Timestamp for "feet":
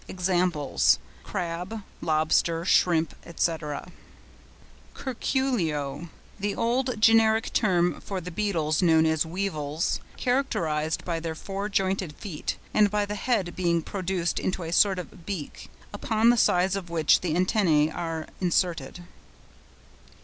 12.15-12.57